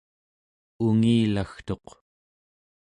[0.85, 1.87] ungilagtuq